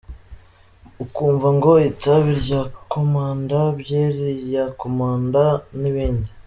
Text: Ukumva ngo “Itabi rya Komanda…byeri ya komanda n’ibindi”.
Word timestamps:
Ukumva 1.03 1.47
ngo 1.57 1.71
“Itabi 1.89 2.31
rya 2.43 2.61
Komanda…byeri 2.91 4.29
ya 4.53 4.63
komanda 4.79 5.43
n’ibindi”. 5.79 6.29